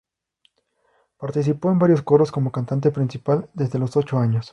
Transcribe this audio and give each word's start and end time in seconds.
Participó 1.19 1.69
en 1.69 1.77
varios 1.77 2.01
coros 2.01 2.31
como 2.31 2.51
cantante 2.51 2.89
principal 2.89 3.51
desde 3.53 3.77
los 3.77 3.95
ocho 3.95 4.17
años. 4.17 4.49